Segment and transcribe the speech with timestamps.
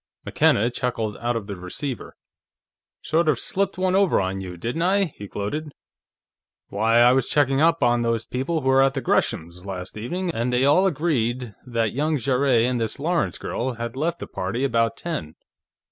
[0.25, 2.15] McKenna chuckled out of the receiver.
[3.03, 5.71] "Sort of slipped one over on you, didn't I?" he gloated.
[6.69, 10.51] "Why, I was checking up on those people who were at Gresham's, last evening, and
[10.51, 14.97] they all agreed that young Jarrett and the Lawrence girl had left the party about
[14.97, 15.35] ten.